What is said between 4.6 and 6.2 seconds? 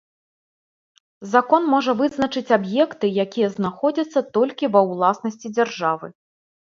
ва ўласнасці дзяржавы.